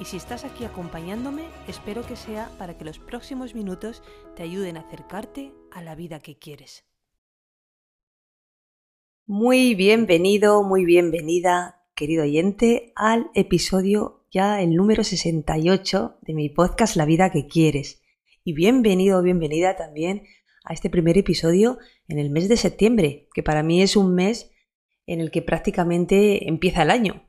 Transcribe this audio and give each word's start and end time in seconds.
y 0.00 0.04
si 0.04 0.16
estás 0.16 0.44
aquí 0.44 0.64
acompañándome, 0.64 1.42
espero 1.66 2.06
que 2.06 2.14
sea 2.14 2.50
para 2.58 2.78
que 2.78 2.84
los 2.84 2.98
próximos 2.98 3.54
minutos 3.54 4.02
te 4.36 4.44
ayuden 4.44 4.76
a 4.76 4.80
acercarte 4.80 5.52
a 5.72 5.82
la 5.82 5.94
vida 5.94 6.20
que 6.20 6.38
quieres. 6.38 6.84
Muy 9.26 9.74
bienvenido, 9.74 10.62
muy 10.62 10.84
bienvenida, 10.84 11.84
querido 11.94 12.22
oyente, 12.22 12.92
al 12.94 13.30
episodio 13.34 14.24
ya 14.30 14.62
el 14.62 14.74
número 14.76 15.04
68 15.04 16.18
de 16.22 16.34
mi 16.34 16.48
podcast 16.48 16.96
La 16.96 17.04
vida 17.04 17.30
que 17.30 17.46
quieres. 17.46 18.02
Y 18.44 18.52
bienvenido, 18.52 19.22
bienvenida 19.22 19.76
también 19.76 20.22
a 20.64 20.74
este 20.74 20.90
primer 20.90 21.18
episodio 21.18 21.78
en 22.06 22.18
el 22.18 22.30
mes 22.30 22.48
de 22.48 22.56
septiembre, 22.56 23.28
que 23.34 23.42
para 23.42 23.62
mí 23.62 23.82
es 23.82 23.96
un 23.96 24.14
mes 24.14 24.50
en 25.06 25.20
el 25.20 25.30
que 25.30 25.42
prácticamente 25.42 26.48
empieza 26.48 26.82
el 26.82 26.90
año. 26.90 27.27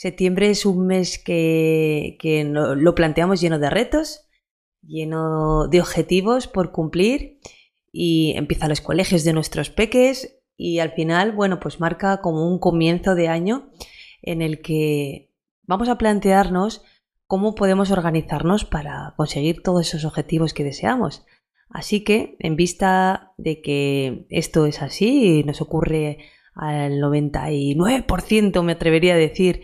Septiembre 0.00 0.48
es 0.48 0.64
un 0.64 0.86
mes 0.86 1.18
que, 1.22 2.16
lo 2.54 2.94
planteamos 2.94 3.38
lleno 3.38 3.58
de 3.58 3.68
retos, 3.68 4.26
lleno 4.80 5.68
de 5.68 5.82
objetivos 5.82 6.48
por 6.48 6.72
cumplir 6.72 7.38
y 7.92 8.32
empiezan 8.34 8.70
los 8.70 8.80
colegios 8.80 9.24
de 9.24 9.34
nuestros 9.34 9.68
peques 9.68 10.40
y 10.56 10.78
al 10.78 10.92
final, 10.92 11.32
bueno, 11.32 11.60
pues 11.60 11.80
marca 11.80 12.22
como 12.22 12.48
un 12.48 12.58
comienzo 12.58 13.14
de 13.14 13.28
año 13.28 13.72
en 14.22 14.40
el 14.40 14.62
que 14.62 15.34
vamos 15.64 15.90
a 15.90 15.98
plantearnos 15.98 16.82
cómo 17.26 17.54
podemos 17.54 17.90
organizarnos 17.90 18.64
para 18.64 19.12
conseguir 19.18 19.62
todos 19.62 19.86
esos 19.86 20.06
objetivos 20.06 20.54
que 20.54 20.64
deseamos. 20.64 21.26
Así 21.68 22.04
que, 22.04 22.36
en 22.38 22.56
vista 22.56 23.34
de 23.36 23.60
que 23.60 24.24
esto 24.30 24.64
es 24.64 24.80
así 24.80 25.44
nos 25.44 25.60
ocurre 25.60 26.20
al 26.54 27.02
99%, 27.02 28.62
me 28.62 28.72
atrevería 28.72 29.12
a 29.12 29.18
decir, 29.18 29.60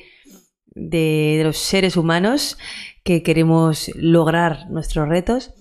de, 0.77 1.41
los 1.43 1.57
seres 1.57 1.97
humanos 1.97 2.59
que 3.03 3.23
queremos 3.23 3.91
lograr 3.97 4.71
nuestros 4.71 5.09
retos. 5.09 5.55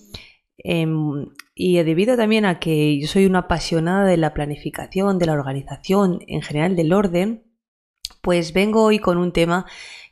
Em, 0.58 1.28
y 1.56 1.82
debido 1.84 2.18
también 2.18 2.46
a 2.46 2.60
que 2.60 3.00
yo 3.00 3.08
soy 3.08 3.26
una 3.26 3.40
apasionada 3.40 4.06
de 4.06 4.18
la 4.18 4.34
planificación, 4.34 5.18
de 5.18 5.26
la 5.26 5.34
organización, 5.34 6.20
en 6.28 6.42
general 6.42 6.76
del 6.76 6.94
orden, 6.94 7.44
pues 8.22 8.54
vengo 8.54 8.84
hoy 8.84 9.00
con 9.00 9.18
un 9.18 9.32
tema 9.32 9.66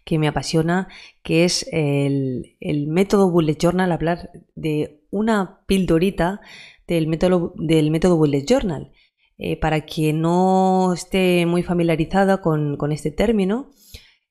que 0.05 0.19
me 0.19 0.27
apasiona, 0.27 0.87
que 1.21 1.45
es 1.45 1.67
el, 1.71 2.55
método 2.87 3.31
Bullet 3.31 3.57
Journal, 3.57 3.91
hablar 3.91 4.29
de 4.55 5.01
una 5.11 5.61
pildorita 5.65 6.41
del 6.87 7.07
método, 7.07 7.53
del 7.57 7.91
método 7.91 8.17
Bullet 8.17 8.45
Journal. 8.45 8.91
Eh, 9.39 9.57
para 9.59 9.81
quien 9.81 10.21
no 10.21 10.93
esté 10.93 11.45
muy 11.47 11.63
familiarizada 11.63 12.39
con, 12.41 12.77
con 12.77 12.91
este 12.91 13.09
término, 13.11 13.71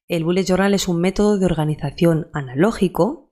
el 0.09 0.25
Bullet 0.25 0.45
Journal 0.45 0.75
es 0.75 0.89
un 0.89 1.01
método 1.01 1.39
de 1.39 1.47
organización 1.47 2.29
analógico 2.33 3.31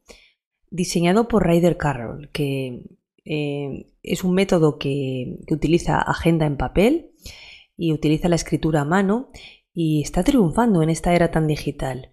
diseñado 0.71 1.29
por 1.29 1.47
Ryder 1.47 1.77
Carroll, 1.77 2.31
que 2.31 2.85
eh, 3.25 3.93
es 4.03 4.25
un 4.25 4.35
método 4.35 4.79
que, 4.79 5.39
utiliza 5.51 5.99
agenda 5.99 6.47
en 6.47 6.57
papel 6.57 7.11
y 7.77 7.93
utiliza 7.93 8.29
la 8.29 8.37
escritura 8.37 8.83
a 8.83 8.85
mano 8.85 9.31
y 9.73 10.03
está 10.03 10.25
triunfando 10.25 10.83
en 10.83 10.91
esta 10.91 11.15
era 11.15 11.31
tan 11.31 11.47
digital. 11.47 12.13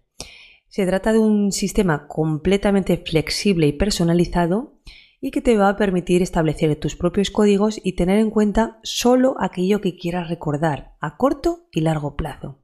Se 0.68 0.86
trata 0.86 1.14
de 1.14 1.20
un 1.20 1.52
sistema 1.52 2.08
completamente 2.08 2.98
flexible 2.98 3.68
y 3.68 3.74
personalizado 3.74 4.80
y 5.22 5.32
que 5.32 5.42
te 5.42 5.58
va 5.58 5.70
a 5.70 5.78
permitir 5.78 6.22
establecer 6.22 6.76
tus 6.76 6.96
propios 6.96 7.32
códigos 7.32 7.80
y 7.84 7.94
tener 7.94 8.20
en 8.20 8.30
cuenta 8.30 8.80
solo 8.84 9.36
aquello 9.40 9.82
que 9.82 9.96
quieras 9.96 10.30
recordar 10.30 10.96
a 11.00 11.18
corto 11.18 11.68
y 11.72 11.82
largo 11.82 12.16
plazo. 12.16 12.60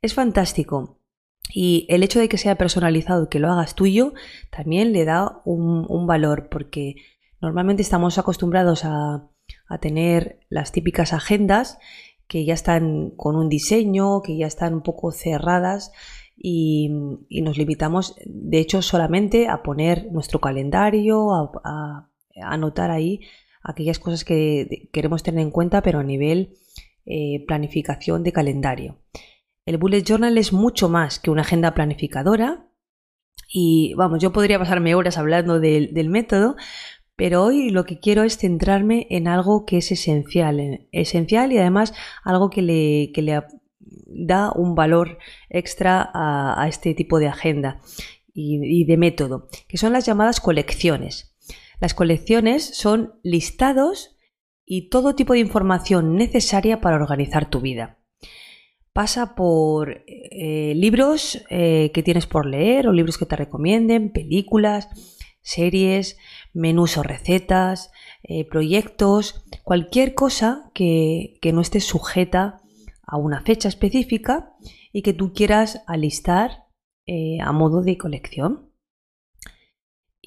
Es 0.00 0.14
fantástico 0.14 0.95
y 1.52 1.86
el 1.88 2.02
hecho 2.02 2.18
de 2.18 2.28
que 2.28 2.38
sea 2.38 2.56
personalizado 2.56 3.28
que 3.28 3.38
lo 3.38 3.50
hagas 3.50 3.74
tuyo 3.74 4.14
también 4.50 4.92
le 4.92 5.04
da 5.04 5.40
un, 5.44 6.06
valor 6.06 6.48
porque 6.50 6.96
normalmente 7.40 7.82
estamos 7.82 8.18
acostumbrados 8.18 8.84
a, 8.84 9.28
tener 9.80 10.40
las 10.48 10.72
típicas 10.72 11.12
agendas 11.12 11.78
que 12.26 12.44
ya 12.44 12.54
están 12.54 13.10
con 13.10 13.36
un 13.36 13.48
diseño, 13.48 14.22
que 14.22 14.36
ya 14.36 14.46
están 14.46 14.74
un 14.74 14.82
poco 14.82 15.12
cerradas 15.12 15.92
y, 16.36 16.90
nos 17.42 17.56
limitamos 17.56 18.16
de 18.26 18.58
hecho 18.58 18.82
solamente 18.82 19.48
a 19.48 19.62
poner 19.62 20.10
nuestro 20.10 20.40
calendario, 20.40 21.32
a, 21.64 22.10
anotar 22.42 22.90
ahí 22.90 23.20
aquellas 23.62 23.98
cosas 23.98 24.24
que 24.24 24.88
queremos 24.92 25.22
tener 25.22 25.40
en 25.40 25.50
cuenta 25.50 25.80
pero 25.80 26.00
a 26.00 26.04
nivel 26.04 26.54
eh, 27.06 27.44
planificación 27.46 28.22
de 28.24 28.32
calendario. 28.32 28.98
El 29.66 29.78
Bullet 29.78 30.04
Journal 30.04 30.38
es 30.38 30.52
mucho 30.52 30.88
más 30.88 31.18
que 31.18 31.28
una 31.28 31.42
agenda 31.42 31.74
planificadora 31.74 32.70
y 33.52 33.94
vamos, 33.94 34.20
yo 34.22 34.32
podría 34.32 34.60
pasarme 34.60 34.94
horas 34.94 35.18
hablando 35.18 35.58
del, 35.58 36.08
método, 36.08 36.54
pero 37.16 37.42
hoy 37.42 37.70
lo 37.70 37.84
que 37.84 37.98
quiero 37.98 38.22
es 38.22 38.38
centrarme 38.38 39.08
en 39.10 39.26
algo 39.26 39.66
que 39.66 39.78
es 39.78 39.90
esencial, 39.90 40.86
esencial 40.92 41.52
y 41.52 41.58
además 41.58 41.94
algo 42.22 42.48
que 42.48 42.62
le, 42.62 43.10
le 43.12 43.42
da 44.06 44.52
un 44.52 44.76
valor 44.76 45.18
extra 45.50 46.10
a, 46.14 46.68
este 46.68 46.94
tipo 46.94 47.18
de 47.18 47.26
agenda 47.26 47.80
y, 48.32 48.84
de 48.84 48.96
método, 48.96 49.48
que 49.66 49.78
son 49.78 49.92
las 49.92 50.06
llamadas 50.06 50.40
colecciones. 50.40 51.34
Las 51.80 51.92
colecciones 51.92 52.64
son 52.76 53.18
listados 53.24 54.16
y 54.64 54.90
todo 54.90 55.16
tipo 55.16 55.32
de 55.32 55.40
información 55.40 56.14
necesaria 56.14 56.80
para 56.80 56.96
organizar 56.96 57.50
tu 57.50 57.60
vida 57.60 57.98
pasa 58.96 59.34
por 59.34 60.04
eh, 60.06 60.72
libros 60.74 61.44
eh, 61.50 61.90
que 61.92 62.02
tienes 62.02 62.26
por 62.26 62.46
leer 62.46 62.88
o 62.88 62.94
libros 62.94 63.18
que 63.18 63.26
te 63.26 63.36
recomienden, 63.36 64.10
películas, 64.10 64.88
series, 65.42 66.16
menús 66.54 66.96
o 66.96 67.02
recetas, 67.02 67.90
eh, 68.22 68.48
proyectos, 68.48 69.44
cualquier 69.64 70.14
cosa 70.14 70.70
que, 70.72 71.36
que 71.42 71.52
no 71.52 71.60
esté 71.60 71.80
sujeta 71.80 72.62
a 73.02 73.18
una 73.18 73.42
fecha 73.42 73.68
específica 73.68 74.54
y 74.94 75.02
que 75.02 75.12
tú 75.12 75.34
quieras 75.34 75.82
alistar 75.86 76.64
a 77.44 77.52
modo 77.52 77.82
de 77.82 77.98
colección. 77.98 78.65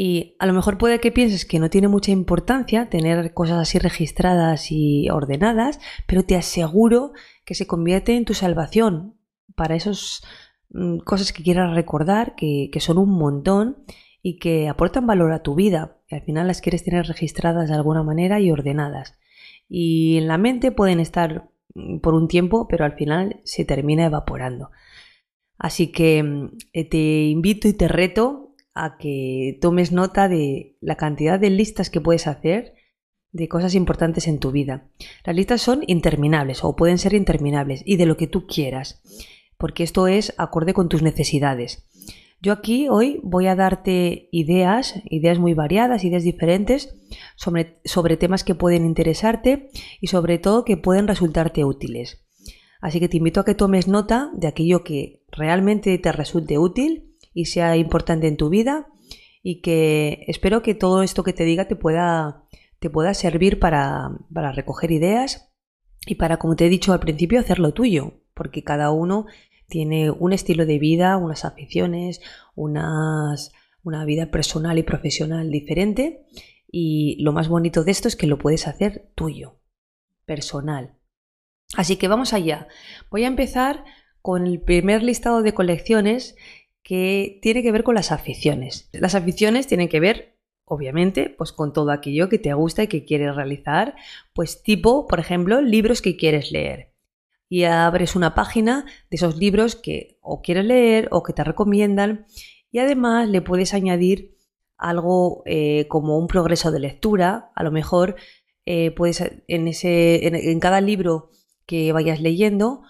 Y 0.02 0.38
a 0.40 0.46
lo 0.46 0.54
mejor 0.54 0.78
puede 0.78 1.02
que 1.02 1.12
pienses 1.12 1.44
que 1.44 1.60
no 1.60 1.70
tiene 1.70 1.90
mucha 1.90 2.12
importancia 2.12 2.90
tener 2.90 3.34
cosas 3.34 3.58
así 3.58 3.80
registradas 3.80 4.72
y 4.72 5.10
ordenadas, 5.10 5.82
pero 6.08 6.24
te 6.24 6.38
aseguro 6.38 7.12
que 7.44 7.54
se 7.54 7.68
convierte 7.68 8.16
en 8.16 8.24
tu 8.24 8.34
salvación 8.34 9.18
para 9.58 9.76
esas 9.76 10.24
mm, 10.70 11.00
cosas 11.00 11.34
que 11.34 11.44
quieras 11.44 11.76
recordar, 11.76 12.36
que, 12.38 12.72
son 12.80 12.98
un 12.98 13.10
montón 13.10 13.84
y 14.22 14.40
que 14.40 14.70
aportan 14.70 15.06
valor 15.06 15.34
a 15.34 15.44
tu 15.44 15.54
vida. 15.54 15.98
Al 16.10 16.22
final 16.22 16.48
las 16.48 16.62
quieres 16.62 16.86
tener 16.86 17.06
registradas 17.06 17.68
de 17.68 17.76
alguna 17.76 18.02
manera 18.02 18.40
y 18.40 18.52
ordenadas. 18.52 19.20
Y 19.68 20.16
en 20.16 20.30
la 20.30 20.38
mente 20.38 20.72
pueden 20.72 21.02
estar 21.02 21.50
mm, 21.76 21.98
por 21.98 22.14
un 22.14 22.30
tiempo, 22.30 22.70
pero 22.70 22.86
al 22.86 22.94
final 22.94 23.42
se 23.44 23.66
termina 23.66 24.06
evaporando. 24.06 24.72
Así 25.58 25.92
que 25.92 26.24
mm, 26.24 26.58
eh, 26.72 26.90
te 26.90 27.24
invito 27.26 27.68
y 27.68 27.74
te 27.74 27.90
reto 27.90 28.49
a 28.74 28.98
que 28.98 29.58
tomes 29.62 29.92
nota 29.92 30.28
de 30.28 30.78
la 30.82 30.96
cantidad 30.96 31.40
de 31.40 31.50
listas 31.50 31.90
que 31.90 32.02
puedes 32.02 32.28
hacer 32.28 32.74
de 33.32 33.48
cosas 33.48 33.76
importantes 33.76 34.28
en 34.28 34.40
tu 34.40 34.52
vida. 34.52 34.90
Las 35.26 35.36
listas 35.36 35.62
son 35.62 35.84
interminables 35.88 36.64
o 36.64 36.76
pueden 36.76 36.98
ser 36.98 37.14
interminables 37.14 37.84
y 37.86 37.98
de 37.98 38.06
lo 38.06 38.18
que 38.18 38.28
tú 38.28 38.48
quieras, 38.48 39.02
porque 39.58 39.84
esto 39.84 40.08
es 40.08 40.34
acorde 40.38 40.74
con 40.74 40.90
tus 40.90 41.02
necesidades. 41.02 41.86
Yo 42.42 42.54
aquí 42.54 42.88
hoy 42.88 43.20
voy 43.22 43.48
a 43.48 43.56
darte 43.56 44.30
ideas, 44.32 44.96
ideas 45.10 45.40
muy 45.40 45.54
variadas, 45.54 46.06
ideas 46.06 46.24
diferentes 46.24 46.96
sobre, 47.36 47.82
sobre 47.84 48.16
temas 48.16 48.46
que 48.46 48.56
pueden 48.56 48.86
interesarte 48.86 49.70
y 50.00 50.08
sobre 50.08 50.38
todo 50.40 50.64
que 50.64 50.78
pueden 50.78 51.08
resultarte 51.08 51.66
útiles. 51.66 52.26
Así 52.80 53.02
que 53.02 53.10
te 53.10 53.18
invito 53.18 53.42
a 53.42 53.46
que 53.46 53.56
tomes 53.56 53.90
nota 53.90 54.32
de 54.34 54.48
aquello 54.48 54.86
que 54.86 55.26
realmente 55.32 55.98
te 55.98 56.14
resulte 56.14 56.58
útil 56.58 57.09
y 57.34 57.46
sea 57.46 57.78
importante 57.78 58.28
en 58.28 58.38
tu 58.38 58.50
vida 58.50 58.88
y 59.42 59.62
que 59.62 60.26
espero 60.28 60.62
que 60.62 60.76
todo 60.76 61.04
esto 61.04 61.24
que 61.24 61.34
te 61.34 61.46
diga 61.46 61.68
te 61.68 61.76
pueda 61.76 62.46
te 62.80 62.90
pueda 62.90 63.14
servir 63.14 63.60
para, 63.60 64.10
recoger 64.54 64.92
ideas 64.92 65.52
y 66.06 66.16
para, 66.16 66.38
como 66.38 66.56
te 66.56 66.66
he 66.66 66.70
dicho 66.70 66.94
al 66.94 67.00
principio, 67.00 67.40
hacerlo 67.40 67.74
tuyo, 67.74 68.22
porque 68.34 68.64
cada 68.64 68.92
uno 68.92 69.26
tiene 69.68 70.10
un 70.10 70.34
estilo 70.34 70.66
de 70.66 70.80
vida, 70.80 71.18
unas 71.18 71.46
aficiones, 71.46 72.22
unas, 72.56 73.52
una 73.84 74.06
vida 74.06 74.32
personal 74.32 74.78
y 74.80 74.84
profesional 74.84 75.52
diferente 75.52 76.26
Y 76.72 77.22
lo 77.22 77.34
más 77.34 77.50
bonito 77.50 77.84
de 77.84 77.92
esto 77.92 78.08
es 78.08 78.16
que 78.16 78.28
lo 78.28 78.38
puedes 78.38 78.68
hacer 78.68 79.12
tuyo, 79.16 79.60
personal. 80.26 80.96
Así 81.76 81.98
que 81.98 82.08
vamos 82.08 82.34
allá. 82.34 82.68
Voy 83.12 83.26
a 83.26 83.28
empezar 83.28 83.84
con 84.22 84.48
el 84.48 84.62
primer 84.62 85.04
listado 85.04 85.44
de 85.44 85.54
colecciones 85.54 86.36
que 86.90 87.38
tiene 87.44 87.62
que 87.62 87.72
ver 87.72 87.84
con 87.84 87.94
las 87.94 88.12
aficiones. 88.12 88.90
Las 88.94 89.14
aficiones 89.14 89.68
tienen 89.68 89.90
que 89.90 90.00
ver, 90.00 90.40
obviamente, 90.66 91.30
pues 91.30 91.52
con 91.52 91.72
todo 91.72 91.92
aquello 91.92 92.30
que 92.30 92.40
te 92.40 92.52
gusta 92.56 92.82
y 92.82 92.88
que 92.88 93.06
quieres 93.06 93.36
realizar, 93.36 93.96
pues 94.34 94.64
tipo, 94.64 95.06
por 95.06 95.20
ejemplo, 95.20 95.62
libros 95.62 96.02
que 96.02 96.18
quieres 96.18 96.52
leer. 96.52 96.96
Y 97.48 97.66
abres 97.66 98.16
una 98.16 98.34
página 98.34 98.88
de 99.12 99.18
esos 99.18 99.38
libros 99.38 99.76
que 99.76 100.18
o 100.24 100.42
quieres 100.42 100.66
leer 100.66 101.10
o 101.12 101.22
que 101.22 101.32
te 101.32 101.44
recomiendan 101.44 102.26
y 102.72 102.80
además 102.80 103.30
le 103.30 103.44
puedes 103.44 103.76
añadir 103.76 104.36
algo 104.76 105.44
eh, 105.46 105.86
como 105.90 106.18
un 106.18 106.26
progreso 106.26 106.72
de 106.72 106.80
lectura. 106.80 107.52
A 107.54 107.62
lo 107.62 107.70
mejor 107.70 108.16
eh, 108.66 108.90
puedes 108.90 109.24
en, 109.48 110.60
cada 110.60 110.82
libro 110.82 111.30
que 111.68 111.92
vayas 111.92 112.20
leyendo 112.20 112.82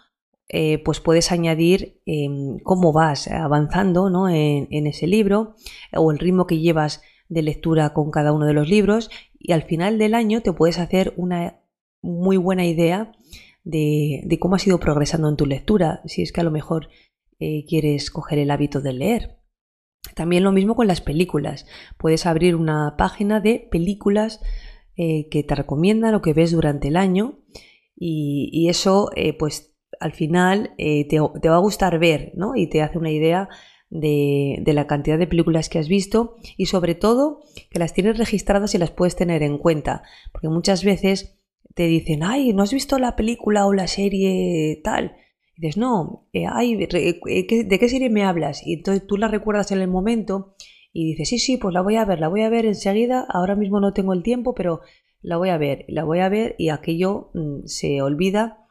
eh, 0.51 0.79
pues 0.79 0.99
puedes 0.99 1.31
añadir 1.31 2.01
em, 2.07 2.57
cómo 2.63 2.91
vas 2.91 3.27
avanzando 3.27 4.09
¿no? 4.09 4.27
en, 4.27 4.87
ese 4.87 5.05
libro 5.05 5.53
o 5.95 6.11
el 6.11 6.17
ritmo 6.17 6.47
que 6.47 6.57
llevas 6.57 7.03
de 7.27 7.43
lectura 7.43 7.93
con 7.93 8.09
cada 8.09 8.33
uno 8.33 8.47
de 8.47 8.53
los 8.53 8.67
libros 8.67 9.11
y 9.37 9.51
al 9.51 9.61
final 9.61 9.99
del 9.99 10.15
año 10.15 10.41
te 10.41 10.51
puedes 10.51 10.79
hacer 10.79 11.13
una 11.17 11.61
muy 12.01 12.37
buena 12.37 12.65
idea 12.65 13.11
de, 13.63 14.37
cómo 14.39 14.55
has 14.55 14.65
ido 14.65 14.79
progresando 14.79 15.29
en 15.29 15.35
tu 15.35 15.45
lectura, 15.45 16.01
si 16.05 16.23
es 16.23 16.31
que 16.31 16.41
a 16.41 16.45
lo 16.45 16.49
mejor 16.49 16.89
eh, 17.37 17.65
quieres 17.67 18.09
coger 18.09 18.39
el 18.39 18.49
hábito 18.49 18.81
de 18.81 18.93
leer. 18.93 19.37
También 20.15 20.43
lo 20.43 20.51
mismo 20.51 20.75
con 20.75 20.87
las 20.87 21.01
películas. 21.01 21.67
Puedes 21.99 22.25
abrir 22.25 22.55
una 22.55 22.95
página 22.97 23.39
de 23.39 23.67
películas 23.69 24.41
eh, 24.95 25.29
que 25.29 25.43
te 25.43 25.53
recomiendan 25.53 26.15
o 26.15 26.23
que 26.23 26.33
ves 26.33 26.51
durante 26.51 26.87
el 26.87 26.97
año 26.97 27.43
y, 27.95 28.49
y 28.51 28.69
eso 28.69 29.11
pues 29.37 29.69
al 29.99 30.13
final 30.13 30.73
eh, 30.77 31.07
te, 31.07 31.19
va 31.19 31.55
a 31.55 31.59
gustar 31.59 31.99
ver, 31.99 32.31
¿no? 32.35 32.55
Y 32.55 32.67
te 32.67 32.81
hace 32.81 32.97
una 32.97 33.11
idea 33.11 33.49
de, 33.89 34.61
la 34.65 34.87
cantidad 34.87 35.17
de 35.17 35.27
películas 35.27 35.69
que 35.69 35.79
has 35.79 35.87
visto 35.87 36.35
y 36.57 36.67
sobre 36.67 36.95
todo 36.95 37.41
que 37.71 37.79
las 37.79 37.93
tienes 37.93 38.17
registradas 38.17 38.75
y 38.75 38.77
las 38.77 38.91
puedes 38.91 39.15
tener 39.15 39.43
en 39.43 39.57
cuenta. 39.57 40.03
Porque 40.31 40.49
muchas 40.49 40.83
veces 40.83 41.39
te 41.75 41.87
dicen, 41.87 42.23
ay, 42.23 42.53
¿no 42.53 42.63
has 42.63 42.73
visto 42.73 42.99
la 42.99 43.15
película 43.15 43.65
o 43.65 43.73
la 43.73 43.87
serie 43.87 44.79
tal? 44.83 45.15
Y 45.55 45.61
dices, 45.61 45.77
no, 45.77 46.27
eh, 46.33 46.45
ay, 46.51 46.75
eh, 46.81 47.65
¿de 47.65 47.79
qué 47.79 47.89
serie 47.89 48.09
me 48.09 48.23
hablas? 48.23 48.65
Y 48.65 48.73
entonces 48.73 49.05
tú 49.07 49.17
la 49.17 49.27
recuerdas 49.27 49.71
en 49.71 49.81
el 49.81 49.87
momento 49.87 50.55
y 50.93 51.11
dices, 51.11 51.29
sí, 51.29 51.39
sí, 51.39 51.57
pues 51.57 51.73
la 51.73 51.81
voy 51.81 51.95
a 51.95 52.05
ver, 52.05 52.19
la 52.19 52.29
voy 52.29 52.41
a 52.41 52.49
ver 52.49 52.65
enseguida, 52.65 53.25
ahora 53.29 53.55
mismo 53.55 53.79
no 53.79 53.93
tengo 53.93 54.13
el 54.13 54.23
tiempo, 54.23 54.55
pero 54.55 54.81
la 55.21 55.37
voy 55.37 55.49
a 55.49 55.57
ver, 55.57 55.85
la 55.87 56.03
voy 56.03 56.19
a 56.19 56.29
ver 56.29 56.55
y 56.57 56.69
aquello 56.69 57.31
mm, 57.33 57.65
se 57.65 58.01
olvida 58.01 58.65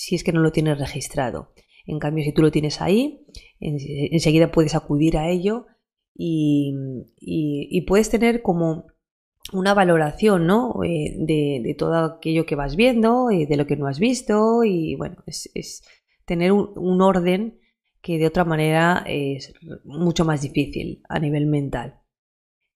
si 0.00 0.14
es 0.14 0.24
que 0.24 0.32
no 0.32 0.40
lo 0.40 0.50
tienes 0.50 0.78
registrado. 0.78 1.52
En 1.84 1.98
cambio, 1.98 2.24
si 2.24 2.32
tú 2.32 2.40
lo 2.40 2.50
tienes 2.50 2.80
ahí, 2.80 3.26
enseguida 3.60 4.50
puedes 4.50 4.74
acudir 4.74 5.18
a 5.18 5.28
ello 5.28 5.66
y, 6.14 6.72
puedes 7.86 8.08
tener 8.08 8.40
como 8.40 8.86
una 9.52 9.74
valoración 9.74 10.46
¿no? 10.46 10.82
Eh, 10.84 11.16
de, 11.18 11.74
todo 11.76 11.96
aquello 11.96 12.46
que 12.46 12.54
vas 12.54 12.76
viendo, 12.76 13.30
y 13.30 13.44
de 13.44 13.58
lo 13.58 13.66
que 13.66 13.76
no 13.76 13.88
has 13.88 13.98
visto 13.98 14.64
y 14.64 14.94
bueno, 14.94 15.22
es, 15.26 15.82
tener 16.24 16.52
un, 16.52 17.02
orden 17.02 17.60
que 18.00 18.16
de 18.16 18.26
otra 18.26 18.46
manera 18.46 19.04
es 19.06 19.52
mucho 19.84 20.24
más 20.24 20.40
difícil 20.40 21.02
a 21.10 21.18
nivel 21.18 21.44
mental. 21.44 22.00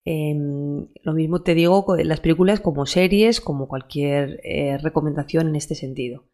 Em, 0.05 0.88
lo 1.03 1.15
mismo 1.15 1.41
te 1.43 1.55
digo 1.55 1.87
con 1.87 2.06
las 2.06 2.20
películas 2.20 2.61
como 2.61 2.85
series, 2.85 3.41
como 3.41 3.67
cualquier 3.67 4.41
eh, 4.44 4.77
recomendación 4.77 5.49
en 5.49 5.56
este 5.56 5.75
sentido. 5.75 6.25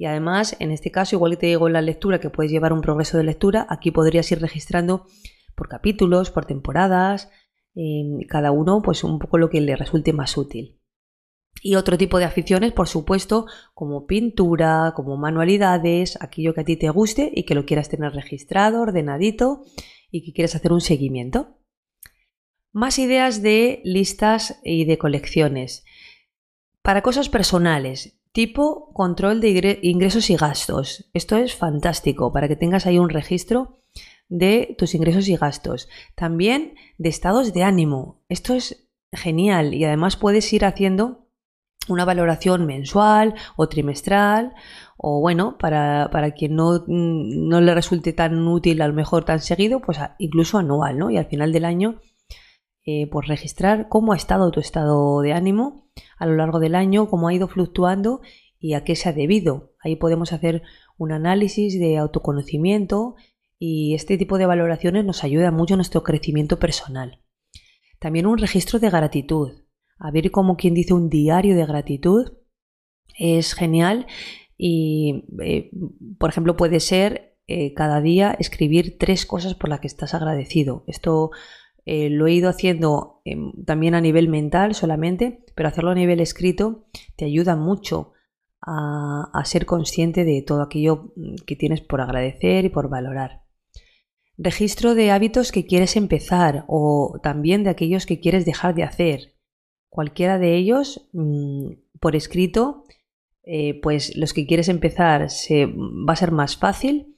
Y 0.00 0.06
además, 0.06 0.56
en 0.60 0.70
este 0.70 0.90
caso, 0.90 1.14
igual 1.14 1.32
que 1.32 1.36
te 1.36 1.46
digo 1.48 1.66
en 1.66 1.74
la 1.74 1.82
lectura 1.82 2.20
que 2.20 2.30
puedes 2.30 2.50
llevar 2.50 2.72
un 2.72 2.80
progreso 2.80 3.18
de 3.18 3.22
lectura, 3.22 3.66
aquí 3.68 3.90
podrías 3.90 4.32
ir 4.32 4.40
registrando 4.40 5.04
por 5.54 5.68
capítulos, 5.68 6.30
por 6.30 6.46
temporadas, 6.46 7.28
cada 8.26 8.50
uno 8.50 8.80
pues 8.80 9.04
un 9.04 9.18
poco 9.18 9.36
lo 9.36 9.50
que 9.50 9.60
le 9.60 9.76
resulte 9.76 10.14
más 10.14 10.38
útil. 10.38 10.80
Y 11.60 11.74
otro 11.74 11.98
tipo 11.98 12.18
de 12.18 12.24
aficiones, 12.24 12.72
por 12.72 12.88
supuesto, 12.88 13.44
como 13.74 14.06
pintura, 14.06 14.94
como 14.96 15.18
manualidades, 15.18 16.16
aquello 16.22 16.54
que 16.54 16.62
a 16.62 16.64
ti 16.64 16.76
te 16.76 16.88
guste 16.88 17.30
y 17.34 17.42
que 17.42 17.54
lo 17.54 17.66
quieras 17.66 17.90
tener 17.90 18.14
registrado, 18.14 18.80
ordenadito 18.80 19.64
y 20.10 20.24
que 20.24 20.32
quieras 20.32 20.54
hacer 20.54 20.72
un 20.72 20.80
seguimiento. 20.80 21.58
Más 22.72 22.98
ideas 22.98 23.42
de 23.42 23.82
listas 23.84 24.62
y 24.64 24.86
de 24.86 24.96
colecciones. 24.96 25.84
Para 26.80 27.02
cosas 27.02 27.28
personales, 27.28 28.19
Tipo 28.32 28.92
control 28.92 29.40
de 29.40 29.80
ingresos 29.82 30.30
y 30.30 30.36
gastos. 30.36 31.10
Esto 31.14 31.36
es 31.36 31.54
fantástico 31.54 32.32
para 32.32 32.48
que 32.48 32.56
tengas 32.56 32.86
ahí 32.86 32.98
un 32.98 33.08
registro 33.08 33.80
de 34.28 34.76
tus 34.78 34.94
ingresos 34.94 35.28
y 35.28 35.36
gastos. 35.36 35.88
También 36.14 36.74
de 36.96 37.08
estados 37.08 37.52
de 37.52 37.64
ánimo. 37.64 38.22
Esto 38.28 38.54
es 38.54 38.88
genial 39.12 39.74
y 39.74 39.84
además 39.84 40.16
puedes 40.16 40.52
ir 40.52 40.64
haciendo 40.64 41.26
una 41.88 42.04
valoración 42.04 42.66
mensual 42.66 43.34
o 43.56 43.68
trimestral 43.68 44.54
o 44.96 45.20
bueno, 45.20 45.56
para, 45.58 46.08
quien 46.36 46.54
no, 46.54 46.84
no, 46.86 47.60
le 47.60 47.74
resulte 47.74 48.12
tan 48.12 48.46
útil 48.46 48.82
a 48.82 48.88
lo 48.88 48.92
mejor 48.92 49.24
tan 49.24 49.40
seguido, 49.40 49.80
pues 49.80 49.98
incluso 50.18 50.58
anual, 50.58 50.98
¿no? 50.98 51.10
Y 51.10 51.16
al 51.16 51.24
final 51.24 51.52
del 51.52 51.64
año, 51.64 52.00
eh, 52.86 53.08
pues 53.10 53.28
registrar 53.28 53.88
cómo 53.88 54.12
ha 54.12 54.16
estado 54.16 54.50
tu 54.50 54.60
estado 54.60 55.20
de 55.20 55.32
ánimo 55.32 55.90
a 56.18 56.26
lo 56.26 56.36
largo 56.36 56.60
del 56.60 56.74
año, 56.74 57.08
cómo 57.08 57.28
ha 57.28 57.34
ido 57.34 57.48
fluctuando 57.48 58.20
y 58.58 58.74
a 58.74 58.84
qué 58.84 58.96
se 58.96 59.08
ha 59.08 59.12
debido. 59.12 59.74
Ahí 59.82 59.96
podemos 59.96 60.32
hacer 60.32 60.62
un 60.96 61.12
análisis 61.12 61.78
de 61.78 61.98
autoconocimiento 61.98 63.16
y 63.58 63.94
este 63.94 64.16
tipo 64.16 64.38
de 64.38 64.46
valoraciones 64.46 65.04
nos 65.04 65.24
ayuda 65.24 65.50
mucho 65.50 65.74
en 65.74 65.78
nuestro 65.78 66.02
crecimiento 66.02 66.58
personal. 66.58 67.22
También 67.98 68.26
un 68.26 68.38
registro 68.38 68.78
de 68.78 68.88
gratitud. 68.88 69.52
A 69.98 70.10
ver 70.10 70.30
como 70.30 70.56
quien 70.56 70.72
dice 70.72 70.94
un 70.94 71.10
diario 71.10 71.54
de 71.54 71.66
gratitud 71.66 72.32
es 73.18 73.54
genial 73.54 74.06
y, 74.56 75.26
eh, 75.42 75.70
por 76.18 76.30
ejemplo, 76.30 76.56
puede 76.56 76.80
ser 76.80 77.36
eh, 77.46 77.74
cada 77.74 78.00
día 78.00 78.34
escribir 78.38 78.96
tres 78.98 79.26
cosas 79.26 79.54
por 79.54 79.68
las 79.68 79.80
que 79.80 79.88
estás 79.88 80.14
agradecido. 80.14 80.84
Esto 80.86 81.30
eh, 81.86 82.10
lo 82.10 82.26
he 82.26 82.32
ido 82.32 82.48
haciendo 82.48 83.20
em, 83.24 83.52
también 83.64 83.94
a 83.94 84.00
nivel 84.00 84.28
mental 84.28 84.74
solamente, 84.74 85.44
pero 85.54 85.68
hacerlo 85.68 85.90
a 85.90 85.94
nivel 85.94 86.20
escrito 86.20 86.86
te 87.16 87.24
ayuda 87.24 87.56
mucho 87.56 88.12
a, 88.60 89.30
a, 89.32 89.44
ser 89.44 89.66
consciente 89.66 90.24
de 90.24 90.42
todo 90.42 90.62
aquello 90.62 91.12
mm, 91.16 91.36
que 91.46 91.56
tienes 91.56 91.80
por 91.80 92.00
agradecer 92.00 92.64
y 92.64 92.68
por 92.68 92.88
valorar. 92.88 93.42
Registro 94.36 94.94
de 94.94 95.10
hábitos 95.10 95.52
que 95.52 95.66
quieres 95.66 95.96
empezar 95.96 96.64
o 96.66 97.18
también 97.22 97.64
de 97.64 97.70
aquellos 97.70 98.06
que 98.06 98.20
quieres 98.20 98.44
dejar 98.44 98.74
de 98.74 98.84
hacer. 98.84 99.34
Cualquiera 99.88 100.38
de 100.38 100.56
ellos 100.56 101.08
mm, 101.12 101.72
por 102.00 102.16
escrito, 102.16 102.84
eh, 103.42 103.80
pues 103.80 104.16
los 104.16 104.32
que 104.32 104.46
quieres 104.46 104.68
empezar 104.68 105.30
se, 105.30 105.66
va 105.66 106.12
a 106.12 106.16
ser 106.16 106.30
más 106.30 106.56
fácil 106.56 107.16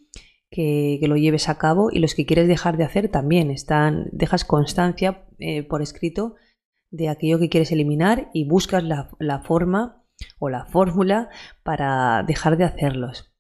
que, 0.52 1.00
lo 1.02 1.16
lleves 1.16 1.49
a 1.49 1.59
cabo 1.59 1.90
y 1.90 1.99
los 1.99 2.14
que 2.14 2.26
quieres 2.26 2.47
dejar 2.47 2.76
de 2.76 2.85
hacer 2.85 3.09
también 3.09 3.50
están, 3.50 4.09
dejas 4.12 4.44
constancia 4.44 5.25
eh, 5.38 5.62
por 5.64 5.82
escrito 5.82 6.37
de 6.90 7.09
aquello 7.09 7.38
que 7.38 7.49
quieres 7.49 7.73
eliminar 7.73 8.30
y 8.35 8.44
buscas 8.44 8.85
la, 8.85 9.11
la 9.18 9.40
forma 9.40 10.04
o 10.38 10.50
la 10.50 10.66
fórmula 10.66 11.30
para 11.64 12.23
dejar 12.23 12.59
de 12.59 12.64
hacerlos. 12.64 13.32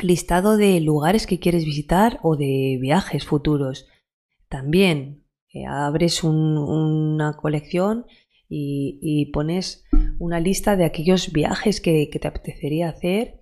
Listado 0.00 0.56
de 0.56 0.78
lugares 0.80 1.26
que 1.26 1.40
quieres 1.40 1.64
visitar 1.64 2.20
o 2.22 2.36
de 2.36 2.78
viajes 2.80 3.24
futuros. 3.24 3.86
También 4.48 5.24
eh, 5.52 5.64
abres 5.66 6.22
una 6.22 7.36
colección 7.36 8.06
y, 8.54 9.30
pones 9.32 9.84
una 10.18 10.38
lista 10.38 10.76
de 10.76 10.84
aquellos 10.84 11.32
viajes 11.32 11.80
que, 11.80 12.10
que 12.10 12.18
te 12.18 12.28
apetecería 12.28 12.90
hacer 12.90 13.41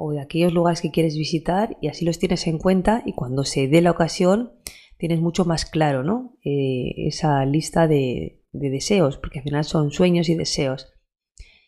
o 0.00 0.12
de 0.12 0.20
aquellos 0.20 0.52
lugares 0.52 0.80
que 0.80 0.90
quieres 0.90 1.16
visitar 1.16 1.76
y 1.80 1.88
así 1.88 2.04
los 2.04 2.18
tienes 2.18 2.46
en 2.46 2.58
cuenta 2.58 3.02
y 3.04 3.12
cuando 3.12 3.44
se 3.44 3.68
dé 3.68 3.82
la 3.82 3.90
ocasión 3.90 4.52
tienes 4.96 5.20
mucho 5.20 5.44
más 5.44 5.66
claro 5.66 6.02
¿no? 6.02 6.38
Eh, 6.42 7.06
esa 7.06 7.44
lista 7.44 7.86
de, 7.86 8.42
deseos, 8.52 9.18
porque 9.18 9.40
al 9.40 9.44
final 9.44 9.64
son 9.64 9.90
sueños 9.90 10.28
y 10.28 10.34
deseos 10.34 10.88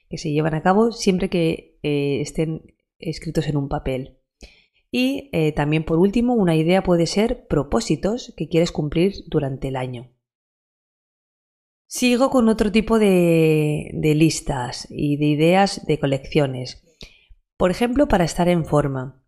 que 0.09 0.19
se 0.19 0.33
llevan 0.33 0.55
a 0.55 0.63
cabo 0.63 0.93
siempre 0.93 1.29
que 1.29 1.79
eh, 1.83 2.21
estén 2.21 2.75
escritos 2.99 3.49
en 3.49 3.57
un 3.57 3.69
papel. 3.69 4.19
Y 4.91 5.31
eh, 5.33 5.53
también 5.53 5.85
por 5.85 5.99
último, 5.99 6.35
una 6.35 6.55
idea 6.55 6.83
puede 6.83 7.07
ser 7.07 7.47
propósitos 7.47 8.35
que 8.37 8.49
quieres 8.49 8.73
cumplir 8.73 9.15
durante 9.29 9.69
el 9.69 9.77
año. 9.77 10.11
Sigo 11.87 12.29
con 12.31 12.49
otro 12.49 12.71
tipo 12.73 12.99
de, 12.99 13.91
de 13.95 14.15
listas 14.15 14.87
y 14.91 15.17
de 15.17 15.27
ideas 15.27 15.87
de 15.87 15.99
colecciones. 15.99 16.83
Por 17.63 17.71
ejemplo, 17.71 18.09
para 18.09 18.25
estar 18.25 18.49
en 18.49 18.65
forma. 18.65 19.23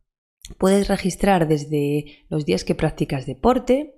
Puedes 0.59 0.89
registrar 0.89 1.47
desde 1.47 2.25
los 2.29 2.45
días 2.45 2.65
que 2.65 2.75
practicas 2.75 3.27
deporte, 3.27 3.95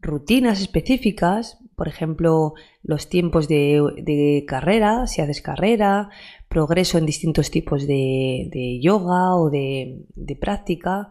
rutinas 0.00 0.62
específicas, 0.62 1.58
por 1.76 1.86
ejemplo, 1.86 2.54
los 2.82 3.10
tiempos 3.10 3.46
de, 3.46 4.42
carrera, 4.48 5.06
si 5.06 5.20
haces 5.20 5.42
carrera, 5.42 6.08
progreso 6.48 6.96
en 6.96 7.04
distintos 7.04 7.50
tipos 7.50 7.86
de, 7.86 8.80
yoga 8.82 9.36
o 9.36 9.50
de, 9.50 10.06
práctica, 10.40 11.10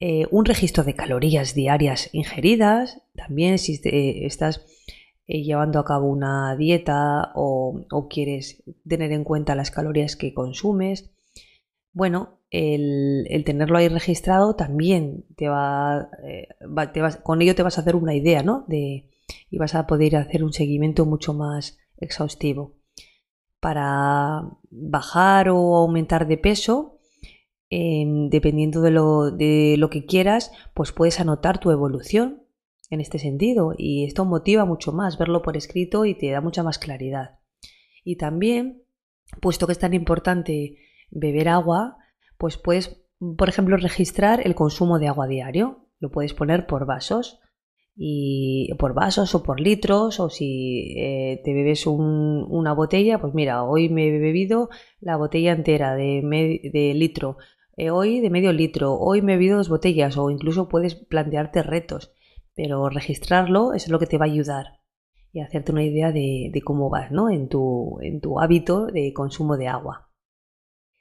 eh, 0.00 0.26
un 0.32 0.44
registro 0.44 0.82
de 0.82 0.94
calorías 0.94 1.54
diarias 1.54 2.10
ingeridas, 2.12 3.00
también 3.14 3.58
si 3.58 3.80
estás 4.24 4.66
eh, 5.28 5.44
llevando 5.44 5.78
a 5.78 5.84
cabo 5.84 6.08
una 6.08 6.56
dieta 6.56 7.30
o, 7.36 8.08
quieres 8.10 8.64
tener 8.84 9.12
en 9.12 9.22
cuenta 9.22 9.54
las 9.54 9.70
calorías 9.70 10.16
que 10.16 10.34
consumes. 10.34 11.12
Bueno, 11.96 12.40
el, 12.50 13.42
tenerlo 13.46 13.78
ahí 13.78 13.88
registrado 13.88 14.54
también 14.54 15.24
te 15.34 15.48
va, 15.48 16.10
eh, 16.22 16.48
con 17.22 17.40
ello 17.40 17.54
te 17.54 17.62
vas 17.62 17.78
a 17.78 17.80
hacer 17.80 17.96
una 17.96 18.14
idea, 18.14 18.42
¿no? 18.42 18.66
De, 18.68 19.08
y 19.50 19.56
vas 19.56 19.74
a 19.74 19.86
poder 19.86 20.16
hacer 20.16 20.44
un 20.44 20.52
seguimiento 20.52 21.06
mucho 21.06 21.32
más 21.32 21.78
exhaustivo. 21.96 22.74
Para 23.60 24.42
bajar 24.68 25.48
o 25.48 25.74
aumentar 25.74 26.28
de 26.28 26.36
peso, 26.36 27.00
dependiendo 27.70 28.82
de 28.82 28.90
lo, 28.90 29.30
de 29.30 29.76
lo 29.78 29.88
que 29.88 30.04
quieras, 30.04 30.52
pues 30.74 30.92
puedes 30.92 31.18
anotar 31.18 31.60
tu 31.60 31.70
evolución 31.70 32.42
en 32.90 33.00
este 33.00 33.18
sentido 33.18 33.72
y 33.74 34.04
esto 34.04 34.26
motiva 34.26 34.66
mucho 34.66 34.92
más 34.92 35.16
verlo 35.16 35.40
por 35.40 35.56
escrito 35.56 36.04
y 36.04 36.14
te 36.14 36.30
da 36.30 36.42
mucha 36.42 36.62
más 36.62 36.78
claridad. 36.78 37.38
Y 38.04 38.16
también, 38.16 38.82
puesto 39.40 39.64
que 39.64 39.72
es 39.72 39.78
tan 39.78 39.94
importante 39.94 40.76
beber 41.18 41.48
agua, 41.48 41.98
pues 42.38 42.56
puedes, 42.56 43.02
por 43.36 43.48
ejemplo, 43.48 43.76
registrar 43.76 44.46
el 44.46 44.54
consumo 44.54 44.98
de 44.98 45.08
agua 45.08 45.26
diario. 45.26 45.88
Lo 45.98 46.10
puedes 46.10 46.34
poner 46.34 46.66
por 46.66 46.86
vasos 46.86 47.40
y 47.94 48.72
por 48.78 48.92
vasos 48.92 49.34
o 49.34 49.42
por 49.42 49.58
litros 49.60 50.20
o 50.20 50.28
si 50.28 50.94
eh, 50.98 51.40
te 51.44 51.54
bebes 51.54 51.86
una 51.86 52.74
botella, 52.74 53.18
pues 53.18 53.32
mira, 53.32 53.64
hoy 53.64 53.88
me 53.88 54.08
he 54.08 54.18
bebido 54.18 54.68
la 55.00 55.16
botella 55.16 55.52
entera 55.52 55.94
de, 55.94 56.20
de 56.72 56.94
litro, 56.94 57.38
eh, 57.78 57.90
hoy 57.90 58.20
de 58.20 58.28
medio 58.28 58.52
litro, 58.52 58.94
hoy 58.94 59.22
me 59.22 59.32
he 59.32 59.36
bebido 59.36 59.56
dos 59.56 59.70
botellas 59.70 60.18
o 60.18 60.30
incluso 60.30 60.68
puedes 60.68 60.94
plantearte 60.94 61.62
retos 61.62 62.12
pero 62.56 62.88
registrarlo 62.88 63.74
es 63.74 63.88
lo 63.88 64.00
que 64.00 64.06
te 64.06 64.18
va 64.18 64.24
a 64.24 64.30
ayudar 64.30 64.80
y 65.30 65.40
hacerte 65.40 65.70
una 65.70 65.84
idea 65.84 66.10
de, 66.10 66.50
cómo 66.64 66.88
vas 66.88 67.12
¿no? 67.12 67.28
en, 67.28 67.48
tu, 67.48 67.98
en 68.00 68.20
tu 68.20 68.40
hábito 68.40 68.86
de 68.86 69.12
consumo 69.12 69.58
de 69.58 69.68
agua. 69.68 70.05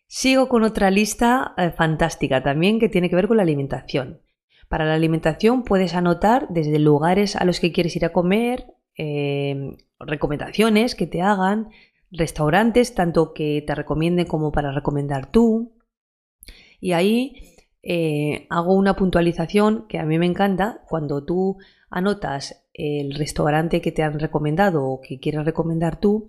Sigo 0.08 0.48
con 0.48 0.64
otra 0.64 0.92
lista 0.92 1.54
eh, 1.58 1.72
fantástica 1.72 2.44
también 2.44 2.80
que 2.80 2.90
tiene 2.90 3.10
que 3.10 3.16
ver 3.16 3.28
con 3.28 3.38
la 3.38 3.44
alimentación. 3.44 4.22
Para 4.70 4.86
la 4.86 4.94
alimentación 4.94 5.64
puedes 5.64 5.94
anotar 5.94 6.48
desde 6.50 6.80
lugares 6.80 7.36
a 7.36 7.46
los 7.46 7.60
que 7.60 7.72
quieres 7.72 7.96
ir 7.96 8.06
a 8.06 8.14
comer, 8.14 8.66
eh, 8.98 9.78
recomendaciones 10.00 10.96
que 10.96 11.08
te 11.08 11.22
hagan, 11.22 11.70
restaurantes, 12.12 12.96
tanto 12.96 13.34
que 13.34 13.64
te 13.66 13.76
recomienden 13.76 14.26
como 14.26 14.52
para 14.52 14.72
recomendar 14.72 15.32
tú. 15.32 15.74
Y 16.80 16.94
ahí 16.94 17.56
eh, 17.84 18.48
hago 18.50 18.74
una 18.74 18.96
puntualización 18.96 19.88
que 19.88 20.00
a 20.00 20.06
mí 20.06 20.18
me 20.18 20.26
encanta 20.26 20.82
cuando 20.88 21.24
tú 21.24 21.58
anotas 21.90 22.66
el 22.74 23.14
restaurante 23.16 23.82
que 23.82 23.92
te 23.92 24.04
han 24.04 24.20
recomendado 24.20 24.86
o 24.86 25.02
que 25.02 25.20
quieres 25.20 25.46
recomendar 25.46 26.00
tú, 26.00 26.28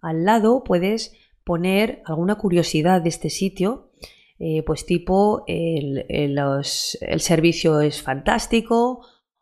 al 0.00 0.24
lado 0.24 0.62
puedes 0.64 1.12
poner 1.48 2.02
alguna 2.04 2.34
curiosidad 2.34 3.00
de 3.00 3.08
este 3.08 3.30
sitio, 3.30 3.90
eh, 4.38 4.62
pues 4.64 4.84
tipo 4.84 5.44
el, 5.46 6.04
servicio 7.20 7.80
es 7.80 8.02
fantástico 8.02 9.00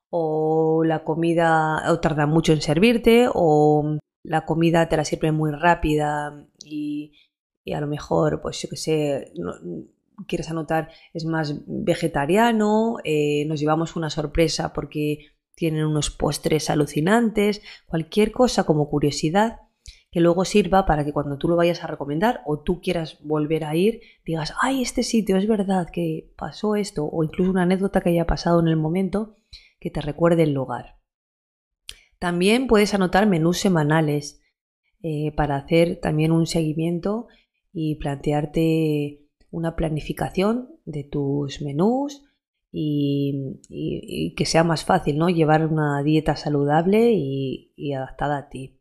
o 0.08 0.84
la 0.84 1.02
comida 1.02 1.82
o 1.90 1.98
tarda 1.98 2.26
mucho 2.26 2.52
en 2.52 2.60
servirte 2.60 3.26
o 3.34 3.98
la 4.22 4.46
comida 4.46 4.88
te 4.88 4.96
la 4.96 5.04
sirve 5.04 5.32
muy 5.32 5.50
rápida 5.50 6.46
y, 6.64 7.12
a 7.74 7.80
lo 7.80 7.88
mejor, 7.88 8.40
pues 8.40 8.62
yo 8.62 8.68
que 8.68 8.76
sé, 8.76 9.32
quieres 10.28 10.48
anotar 10.48 10.90
es 11.12 11.24
más 11.24 11.60
vegetariano, 11.66 12.98
eh, 13.02 13.46
nos 13.48 13.58
llevamos 13.58 13.96
una 13.96 14.10
sorpresa 14.10 14.72
porque 14.72 15.32
tienen 15.56 15.84
unos 15.84 16.10
postres 16.10 16.70
alucinantes, 16.70 17.62
cualquier 17.88 18.30
cosa 18.30 18.62
como 18.62 18.88
curiosidad 18.88 19.65
que 20.16 20.22
luego 20.22 20.46
sirva 20.46 20.86
para 20.86 21.04
que 21.04 21.12
cuando 21.12 21.36
tú 21.36 21.46
lo 21.46 21.56
vayas 21.56 21.84
a 21.84 21.88
recomendar 21.88 22.40
o 22.46 22.60
tú 22.60 22.80
quieras 22.80 23.18
volver 23.22 23.64
a 23.64 23.76
ir, 23.76 24.00
digas, 24.24 24.54
ay, 24.62 24.80
este 24.80 25.02
sitio 25.02 25.36
es 25.36 25.46
verdad 25.46 25.88
que 25.92 26.32
pasó 26.38 26.74
esto, 26.74 27.04
o 27.04 27.22
incluso 27.22 27.50
una 27.50 27.64
anécdota 27.64 28.00
que 28.00 28.08
haya 28.08 28.26
pasado 28.26 28.60
en 28.60 28.68
el 28.68 28.78
momento 28.78 29.36
que 29.78 29.90
te 29.90 30.00
recuerde 30.00 30.44
el 30.44 30.54
lugar. 30.54 30.96
También 32.18 32.66
puedes 32.66 32.94
anotar 32.94 33.26
menús 33.26 33.58
semanales 33.58 34.40
eh, 35.02 35.32
para 35.36 35.56
hacer 35.56 36.00
también 36.00 36.32
un 36.32 36.46
seguimiento 36.46 37.26
y 37.70 37.96
plantearte 37.96 39.20
una 39.50 39.76
planificación 39.76 40.80
de 40.86 41.04
tus 41.04 41.60
menús 41.60 42.24
y, 42.72 44.32
que 44.34 44.46
sea 44.46 44.64
más 44.64 44.82
fácil, 44.82 45.18
¿no? 45.18 45.28
Llevar 45.28 45.66
una 45.66 46.02
dieta 46.02 46.36
saludable 46.36 47.12
y, 47.12 47.92
adaptada 47.92 48.38
a 48.38 48.48
ti. 48.48 48.75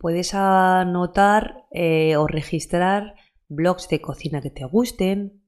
Puedes 0.00 0.32
anotar 0.32 1.66
eh, 1.70 2.16
o 2.16 2.26
registrar 2.26 3.16
blogs 3.48 3.86
de 3.90 4.00
cocina 4.00 4.40
que 4.40 4.48
te 4.48 4.64
gusten 4.64 5.44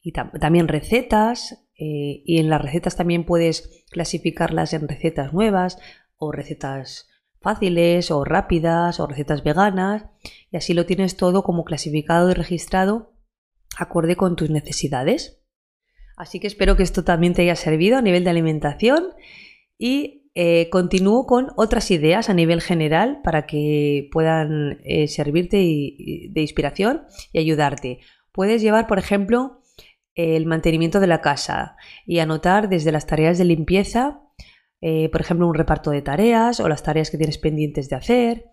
y 0.00 0.12
también 0.12 0.66
recetas 0.66 1.68
eh, 1.78 2.22
y 2.24 2.38
en 2.38 2.48
las 2.48 2.62
recetas 2.62 2.96
también 2.96 3.26
puedes 3.26 3.84
clasificarlas 3.90 4.72
en 4.72 4.88
recetas 4.88 5.34
nuevas 5.34 5.78
o 6.16 6.32
recetas 6.32 7.06
fáciles 7.42 8.10
o 8.10 8.24
rápidas 8.24 8.98
o 8.98 9.06
recetas 9.06 9.44
veganas 9.44 10.06
y 10.50 10.56
así 10.56 10.72
lo 10.72 10.86
tienes 10.86 11.18
todo 11.18 11.42
como 11.42 11.64
clasificado 11.64 12.30
y 12.30 12.34
registrado 12.34 13.12
acorde 13.76 14.16
con 14.16 14.36
tus 14.36 14.48
necesidades. 14.48 15.38
Así 16.16 16.40
que 16.40 16.46
espero 16.46 16.78
que 16.78 16.82
esto 16.82 17.04
también 17.04 17.34
te 17.34 17.42
haya 17.42 17.56
servido 17.56 17.98
a 17.98 18.02
nivel 18.02 18.24
de 18.24 18.30
alimentación 18.30 19.08
y 19.76 20.21
eh, 20.34 20.70
continúo 20.70 21.26
con 21.26 21.48
otras 21.56 21.90
ideas 21.90 22.30
a 22.30 22.34
nivel 22.34 22.62
general 22.62 23.20
para 23.22 23.44
que 23.44 24.08
puedan 24.12 24.80
eh, 24.84 25.06
servirte 25.08 25.56
de 25.58 26.40
inspiración 26.40 27.02
y 27.32 27.38
ayudarte. 27.38 27.98
Puedes 28.32 28.62
llevar, 28.62 28.86
por 28.86 28.98
ejemplo, 28.98 29.60
el 30.14 30.46
mantenimiento 30.46 31.00
de 31.00 31.06
la 31.06 31.20
casa 31.20 31.76
y 32.06 32.20
anotar 32.20 32.70
desde 32.70 32.92
las 32.92 33.06
tareas 33.06 33.36
de 33.36 33.44
limpieza, 33.44 34.22
eh, 34.80 35.10
por 35.10 35.20
ejemplo, 35.20 35.46
un 35.46 35.54
reparto 35.54 35.90
de 35.90 36.02
tareas 36.02 36.60
o 36.60 36.68
las 36.68 36.82
tareas 36.82 37.10
que 37.10 37.18
tienes 37.18 37.36
pendientes 37.36 37.90
de 37.90 37.96
hacer. 37.96 38.44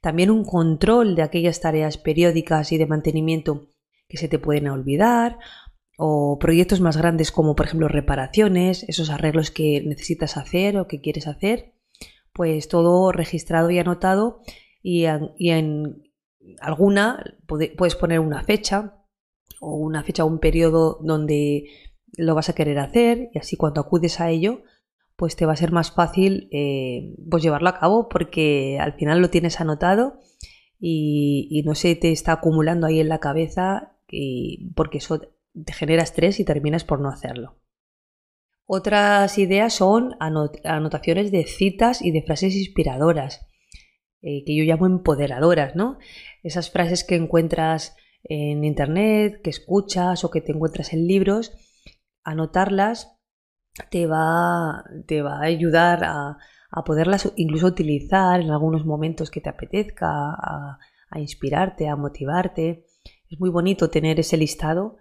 También 0.00 0.30
un 0.30 0.44
control 0.44 1.14
de 1.14 1.22
aquellas 1.22 1.60
tareas 1.60 1.98
periódicas 1.98 2.72
y 2.72 2.78
de 2.78 2.86
mantenimiento 2.86 3.68
que 4.08 4.16
se 4.16 4.28
te 4.28 4.38
pueden 4.38 4.68
olvidar 4.68 5.38
o 6.00 6.38
proyectos 6.38 6.80
más 6.80 6.96
grandes 6.96 7.32
como 7.32 7.56
por 7.56 7.66
ejemplo 7.66 7.88
reparaciones, 7.88 8.84
esos 8.84 9.10
arreglos 9.10 9.50
que 9.50 9.82
necesitas 9.84 10.36
hacer 10.36 10.78
o 10.78 10.86
que 10.86 11.00
quieres 11.00 11.26
hacer, 11.26 11.74
pues 12.32 12.68
todo 12.68 13.10
registrado 13.10 13.68
y 13.70 13.80
anotado 13.80 14.40
y 14.80 15.06
en, 15.06 16.04
alguna 16.60 17.24
puedes 17.76 17.96
poner 17.96 18.20
una 18.20 18.44
fecha 18.44 19.02
o 19.60 19.74
una 19.74 20.04
fecha 20.04 20.24
un 20.24 20.38
periodo 20.38 21.00
donde 21.02 21.64
lo 22.16 22.36
vas 22.36 22.48
a 22.48 22.54
querer 22.54 22.78
hacer 22.78 23.30
y 23.34 23.38
así 23.38 23.56
cuando 23.56 23.80
acudes 23.80 24.20
a 24.20 24.30
ello 24.30 24.62
pues 25.16 25.34
te 25.34 25.46
va 25.46 25.54
a 25.54 25.56
ser 25.56 25.72
más 25.72 25.90
fácil 25.90 26.48
eh, 26.52 27.16
pues 27.28 27.42
llevarlo 27.42 27.70
a 27.70 27.78
cabo 27.80 28.08
porque 28.08 28.78
al 28.80 28.92
final 28.92 29.20
lo 29.20 29.30
tienes 29.30 29.60
anotado 29.60 30.20
y, 30.78 31.48
y, 31.50 31.64
no 31.64 31.74
se 31.74 31.96
te 31.96 32.12
está 32.12 32.34
acumulando 32.34 32.86
ahí 32.86 33.00
en 33.00 33.08
la 33.08 33.18
cabeza 33.18 33.96
porque 34.76 34.98
eso 34.98 35.20
te 35.64 35.72
genera 35.72 36.02
estrés 36.02 36.40
y 36.40 36.44
terminas 36.44 36.84
por 36.84 37.00
no 37.00 37.08
hacerlo. 37.08 37.58
Otras 38.66 39.38
ideas 39.38 39.72
son 39.72 40.14
anotaciones 40.20 41.32
de 41.32 41.44
citas 41.46 42.02
y 42.02 42.10
de 42.10 42.22
frases 42.22 42.54
inspiradoras, 42.54 43.46
eh, 44.20 44.44
que 44.44 44.54
yo 44.54 44.64
llamo 44.64 44.86
empoderadoras, 44.86 45.74
¿no? 45.74 45.98
Esas 46.42 46.70
frases 46.70 47.02
que 47.02 47.14
encuentras 47.16 47.96
en 48.24 48.64
internet, 48.64 49.40
que 49.42 49.48
escuchas 49.48 50.22
o 50.24 50.30
que 50.30 50.42
te 50.42 50.52
encuentras 50.52 50.92
en 50.92 51.06
libros, 51.06 51.52
anotarlas 52.24 53.18
te 53.90 54.06
va, 54.06 54.84
te 55.06 55.22
va 55.22 55.38
a 55.38 55.44
ayudar 55.44 56.04
a, 56.04 56.38
poderlas 56.84 57.32
incluso 57.36 57.68
utilizar 57.68 58.40
en 58.40 58.50
algunos 58.50 58.84
momentos 58.84 59.30
que 59.30 59.40
te 59.40 59.48
apetezca, 59.48 60.08
a 61.10 61.20
inspirarte, 61.20 61.88
a 61.88 61.96
motivarte. 61.96 62.84
Es 63.30 63.40
muy 63.40 63.48
bonito 63.48 63.88
tener 63.88 64.20
ese 64.20 64.36
listado 64.36 64.98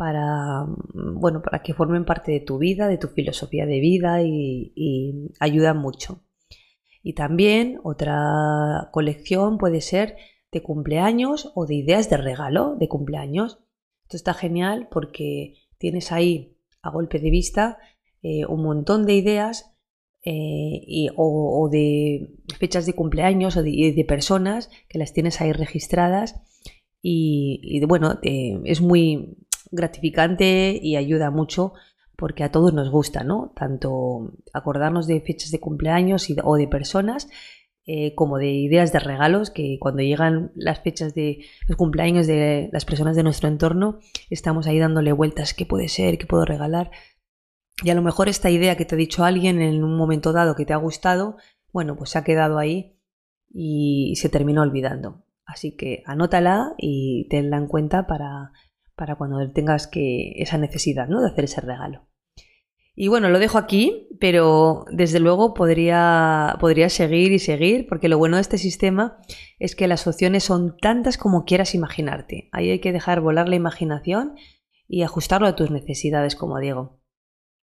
para, 0.00 0.64
bueno, 0.94 1.42
para 1.42 1.62
que 1.62 1.74
formen 1.74 2.06
parte 2.06 2.32
de 2.32 2.40
tu 2.40 2.56
vida, 2.56 2.88
de 2.88 2.96
tu 2.96 3.08
filosofía 3.08 3.66
de 3.66 3.80
vida 3.80 4.22
y, 4.22 5.30
ayudan 5.38 5.76
mucho. 5.76 6.24
Y 7.02 7.12
también 7.12 7.78
otra 7.84 8.88
colección 8.92 9.58
puede 9.58 9.82
ser 9.82 10.16
de 10.52 10.62
cumpleaños 10.62 11.52
o 11.54 11.66
de 11.66 11.74
ideas 11.74 12.08
de 12.08 12.16
regalo 12.16 12.76
de 12.76 12.88
cumpleaños. 12.88 13.58
Esto 14.04 14.16
está 14.16 14.32
genial 14.32 14.88
porque 14.90 15.56
tienes 15.76 16.12
ahí 16.12 16.56
a 16.80 16.88
golpe 16.88 17.18
de 17.18 17.28
vista 17.28 17.76
eh, 18.22 18.46
un 18.46 18.62
montón 18.62 19.04
de 19.04 19.16
ideas 19.16 19.76
eh, 20.24 21.08
o, 21.14 21.68
de 21.70 22.38
fechas 22.58 22.86
de 22.86 22.94
cumpleaños 22.94 23.58
o 23.58 23.62
de, 23.62 24.04
personas 24.08 24.70
que 24.88 24.98
las 24.98 25.12
tienes 25.12 25.42
ahí 25.42 25.52
registradas 25.52 26.40
y, 27.02 27.84
bueno, 27.84 28.18
es 28.22 28.80
muy 28.80 29.36
gratificante 29.70 30.78
y 30.82 30.96
ayuda 30.96 31.30
mucho 31.30 31.74
porque 32.16 32.44
a 32.44 32.52
todos 32.52 32.74
nos 32.74 32.90
gusta, 32.90 33.24
¿no? 33.24 33.52
Tanto 33.56 34.32
acordarnos 34.52 35.06
de 35.06 35.20
fechas 35.20 35.50
de 35.50 35.60
cumpleaños 35.60 36.28
o 36.44 36.56
de 36.56 36.68
personas 36.68 37.28
eh, 37.86 38.14
como 38.14 38.38
de 38.38 38.50
ideas 38.50 38.92
de 38.92 39.00
regalos, 39.00 39.50
que 39.50 39.78
cuando 39.80 40.02
llegan 40.02 40.52
las 40.54 40.80
fechas 40.80 41.14
de 41.14 41.46
los 41.66 41.76
cumpleaños 41.76 42.26
de 42.26 42.68
las 42.72 42.84
personas 42.84 43.16
de 43.16 43.22
nuestro 43.22 43.48
entorno, 43.48 43.98
estamos 44.28 44.66
ahí 44.66 44.78
dándole 44.78 45.12
vueltas, 45.12 45.54
¿qué 45.54 45.64
puede 45.64 45.88
ser? 45.88 46.18
¿Qué 46.18 46.26
puedo 46.26 46.44
regalar? 46.44 46.90
Y 47.82 47.88
a 47.88 47.94
lo 47.94 48.02
mejor 48.02 48.28
esta 48.28 48.50
idea 48.50 48.76
que 48.76 48.84
te 48.84 48.94
ha 48.94 48.98
dicho 48.98 49.24
alguien 49.24 49.62
en 49.62 49.82
un 49.82 49.96
momento 49.96 50.32
dado 50.32 50.54
que 50.54 50.66
te 50.66 50.74
ha 50.74 50.76
gustado, 50.76 51.38
bueno, 51.72 51.96
pues 51.96 52.10
se 52.10 52.18
ha 52.18 52.24
quedado 52.24 52.58
ahí 52.58 52.98
y 53.52 54.14
se 54.16 54.28
terminó 54.28 54.62
olvidando. 54.62 55.24
Así 55.46 55.74
que 55.74 56.02
anótala 56.06 56.74
y 56.76 57.26
tenla 57.28 57.56
en 57.56 57.66
cuenta 57.66 58.06
para, 58.06 58.52
para 59.00 59.16
cuando 59.16 59.50
tengas 59.50 59.86
que 59.86 60.34
esa 60.36 60.58
necesidad 60.58 61.08
¿no? 61.08 61.22
de 61.22 61.28
hacer 61.28 61.44
ese 61.44 61.62
regalo. 61.62 62.06
Y 62.94 63.08
bueno, 63.08 63.30
lo 63.30 63.38
dejo 63.38 63.56
aquí, 63.56 64.08
pero 64.20 64.84
desde 64.92 65.20
luego 65.20 65.54
podría, 65.54 66.58
podría 66.60 66.90
seguir 66.90 67.32
y 67.32 67.38
seguir, 67.38 67.86
porque 67.88 68.10
lo 68.10 68.18
bueno 68.18 68.36
de 68.36 68.42
este 68.42 68.58
sistema 68.58 69.16
es 69.58 69.74
que 69.74 69.88
las 69.88 70.06
opciones 70.06 70.44
son 70.44 70.76
tantas 70.76 71.16
como 71.16 71.46
quieras 71.46 71.74
imaginarte. 71.74 72.50
Ahí 72.52 72.68
hay 72.68 72.80
que 72.80 72.92
dejar 72.92 73.22
volar 73.22 73.48
la 73.48 73.56
imaginación 73.56 74.34
y 74.86 75.02
ajustarlo 75.02 75.46
a 75.46 75.56
tus 75.56 75.70
necesidades, 75.70 76.36
como 76.36 76.58
digo. 76.58 77.00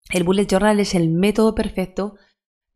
El 0.10 0.24
Bullet 0.24 0.48
Journal 0.48 0.80
es 0.80 0.96
el 0.96 1.12
método 1.12 1.54
perfecto 1.54 2.16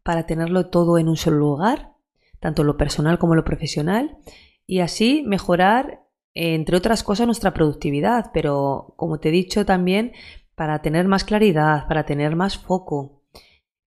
para 0.04 0.28
tenerlo 0.28 0.70
todo 0.70 1.00
en 1.00 1.10
un 1.10 1.18
solo 1.18 1.38
lugar, 1.38 1.94
tanto 2.40 2.64
lo 2.64 2.78
personal 2.78 3.18
como 3.18 3.34
lo 3.34 3.44
profesional, 3.44 4.20
y 4.68 4.82
así 4.82 5.24
mejorar, 5.26 6.01
entre 6.34 6.78
otras 6.78 7.04
cosas, 7.04 7.26
nuestra 7.26 7.54
productividad. 7.54 8.32
Pero, 8.34 8.94
como 8.98 9.20
te 9.20 9.30
he 9.30 9.32
dicho 9.32 9.66
también, 9.66 10.14
para 10.56 10.82
tener 10.82 11.08
más 11.08 11.24
claridad, 11.24 11.88
para 11.88 12.06
tener 12.06 12.36
más 12.36 12.58
foco. 12.58 13.24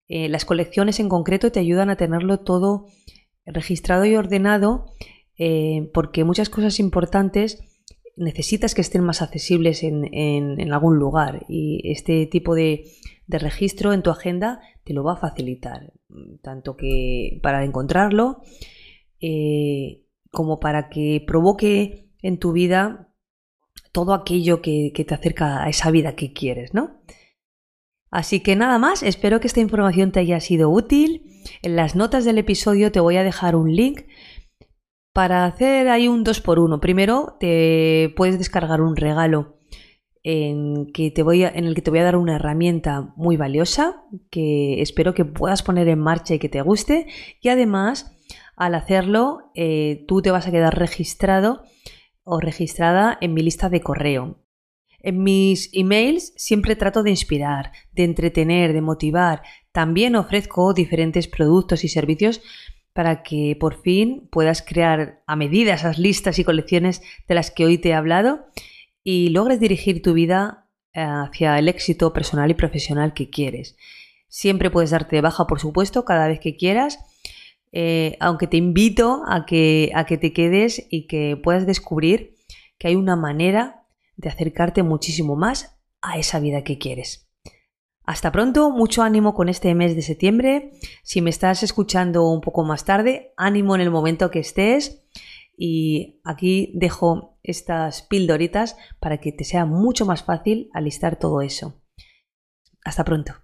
Eh, 0.08 0.28
las 0.28 0.44
colecciones 0.44 1.00
en 1.00 1.08
concreto 1.08 1.50
te 1.50 1.60
ayudan 1.60 1.88
a 1.90 1.96
tenerlo 1.96 2.40
todo 2.40 2.86
registrado 3.46 4.04
y 4.04 4.16
ordenado 4.16 4.86
eh, 5.38 5.90
porque 5.92 6.24
muchas 6.24 6.48
cosas 6.48 6.78
importantes 6.78 7.58
necesitas 8.16 8.74
que 8.74 8.80
estén 8.80 9.02
más 9.02 9.22
accesibles 9.22 9.82
en, 9.82 10.72
algún 10.72 10.98
lugar 10.98 11.44
y 11.48 11.80
este 11.90 12.26
tipo 12.26 12.54
de, 12.54 12.84
registro 13.26 13.92
en 13.92 14.02
tu 14.02 14.10
agenda 14.10 14.60
te 14.84 14.92
lo 14.92 15.02
va 15.02 15.14
a 15.14 15.16
facilitar, 15.16 15.92
tanto 16.42 16.76
que 16.76 17.40
para 17.42 17.64
encontrarlo 17.64 18.42
eh, 19.20 20.02
como 20.30 20.60
para 20.60 20.88
que 20.90 21.24
provoque 21.26 22.03
en 22.24 22.38
tu 22.38 22.52
vida 22.52 23.10
todo 23.92 24.14
aquello 24.14 24.62
que, 24.62 24.90
te 25.06 25.14
acerca 25.14 25.62
a 25.62 25.68
esa 25.68 25.90
vida 25.90 26.16
que 26.16 26.32
quieres, 26.32 26.72
¿no? 26.72 27.02
Así 28.10 28.40
que 28.40 28.56
nada 28.56 28.78
más, 28.78 29.02
espero 29.02 29.40
que 29.40 29.46
esta 29.46 29.60
información 29.60 30.10
te 30.10 30.20
haya 30.20 30.40
sido 30.40 30.70
útil. 30.70 31.42
En 31.62 31.76
las 31.76 31.94
notas 31.94 32.24
del 32.24 32.38
episodio 32.38 32.90
te 32.90 33.00
voy 33.00 33.18
a 33.18 33.24
dejar 33.24 33.54
un 33.54 33.76
link 33.76 34.02
para 35.12 35.44
hacer 35.44 35.88
ahí 35.88 36.08
un 36.08 36.24
2x1. 36.24 36.80
Primero, 36.80 37.36
te 37.38 38.12
puedes 38.16 38.38
descargar 38.38 38.80
un 38.80 38.96
regalo 38.96 39.58
en, 40.22 40.86
que 40.86 41.10
te 41.10 41.22
voy 41.22 41.44
en 41.44 41.66
el 41.66 41.74
que 41.74 41.82
te 41.82 41.90
voy 41.90 41.98
a 41.98 42.04
dar 42.04 42.16
una 42.16 42.36
herramienta 42.36 43.12
muy 43.16 43.36
valiosa 43.36 44.02
que 44.30 44.80
espero 44.80 45.12
que 45.12 45.26
puedas 45.26 45.62
poner 45.62 45.88
en 45.88 45.98
marcha 45.98 46.34
y 46.34 46.38
que 46.38 46.48
te 46.48 46.62
guste. 46.62 47.06
Y 47.42 47.50
además, 47.50 48.16
al 48.56 48.74
hacerlo, 48.76 49.50
eh, 49.54 50.04
tú 50.08 50.22
te 50.22 50.30
vas 50.30 50.46
a 50.46 50.50
quedar 50.50 50.78
registrado 50.78 51.64
o 52.24 52.40
registrada 52.40 53.16
en 53.20 53.34
mi 53.34 53.42
lista 53.42 53.68
de 53.68 53.80
correo. 53.80 54.40
En 55.00 55.22
mis 55.22 55.68
emails 55.74 56.32
siempre 56.36 56.76
trato 56.76 57.02
de 57.02 57.10
inspirar, 57.10 57.72
de 57.92 58.04
entretener, 58.04 58.72
de 58.72 58.80
motivar. 58.80 59.42
También 59.70 60.16
ofrezco 60.16 60.72
diferentes 60.72 61.28
productos 61.28 61.84
y 61.84 61.88
servicios 61.88 62.40
para 62.94 63.22
que 63.22 63.56
por 63.60 63.82
fin 63.82 64.28
puedas 64.32 64.62
crear 64.62 65.22
a 65.26 65.36
medida 65.36 65.74
esas 65.74 65.98
listas 65.98 66.38
y 66.38 66.44
colecciones 66.44 67.02
de 67.28 67.34
las 67.34 67.50
que 67.50 67.66
hoy 67.66 67.76
te 67.76 67.90
he 67.90 67.94
hablado 67.94 68.46
y 69.02 69.28
logres 69.28 69.60
dirigir 69.60 70.00
tu 70.00 70.14
vida 70.14 70.70
eh, 70.94 71.02
hacia 71.02 71.58
el 71.58 71.68
éxito 71.68 72.12
personal 72.14 72.50
y 72.50 72.54
profesional 72.54 73.12
que 73.12 73.28
quieres. 73.28 73.76
Siempre 74.28 74.70
puedes 74.70 74.90
darte 74.90 75.20
baja, 75.20 75.46
por 75.46 75.60
supuesto, 75.60 76.04
cada 76.04 76.28
vez 76.28 76.40
que 76.40 76.56
quieras 76.56 76.98
eh, 77.76 78.16
aunque 78.20 78.46
te 78.46 78.56
invito 78.56 79.24
a 79.26 79.46
que, 79.46 79.90
a 79.96 80.06
que 80.06 80.16
te 80.16 80.32
quedes 80.32 80.86
y 80.90 81.08
que 81.08 81.36
puedas 81.36 81.66
descubrir 81.66 82.36
que 82.78 82.86
hay 82.86 82.94
una 82.94 83.16
manera 83.16 83.84
de 84.16 84.28
acercarte 84.28 84.84
muchísimo 84.84 85.34
más 85.34 85.76
a 86.00 86.16
esa 86.16 86.38
vida 86.38 86.62
que 86.62 86.78
quieres. 86.78 87.28
Hasta 88.04 88.30
pronto, 88.30 88.70
mucho 88.70 89.02
ánimo 89.02 89.34
con 89.34 89.48
este 89.48 89.74
mes 89.74 89.96
de 89.96 90.02
septiembre. 90.02 90.70
Si 91.02 91.20
me 91.20 91.30
estás 91.30 91.64
escuchando 91.64 92.28
un 92.30 92.40
poco 92.40 92.62
más 92.62 92.84
tarde, 92.84 93.32
ánimo 93.36 93.74
en 93.74 93.80
el 93.80 93.90
momento 93.90 94.30
que 94.30 94.38
estés. 94.38 95.04
Y 95.56 96.20
aquí 96.22 96.70
dejo 96.74 97.38
estas 97.42 98.02
pildoritas 98.02 98.76
para 99.00 99.18
que 99.18 99.32
te 99.32 99.42
sea 99.42 99.64
mucho 99.64 100.06
más 100.06 100.22
fácil 100.22 100.70
alistar 100.74 101.18
todo 101.18 101.40
eso. 101.42 101.82
Hasta 102.84 103.04
pronto. 103.04 103.43